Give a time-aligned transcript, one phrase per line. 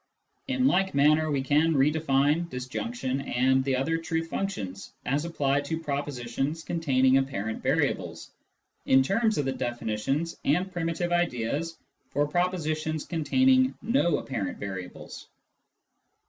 [0.57, 5.63] "In like manner we can re define disjunction and the other truth functions, as applied
[5.65, 8.31] to propositions containing apparent variables,
[8.87, 11.77] in terms of the definitions and primitive ideas
[12.09, 15.27] for propositions containing no apparent variables.